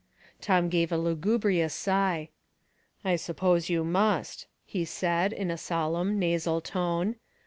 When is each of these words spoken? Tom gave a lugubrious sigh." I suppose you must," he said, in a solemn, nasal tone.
Tom 0.41 0.67
gave 0.67 0.91
a 0.91 0.97
lugubrious 0.97 1.75
sigh." 1.75 2.29
I 3.05 3.17
suppose 3.17 3.69
you 3.69 3.83
must," 3.83 4.47
he 4.65 4.83
said, 4.83 5.31
in 5.31 5.51
a 5.51 5.59
solemn, 5.59 6.17
nasal 6.17 6.59
tone. 6.59 7.17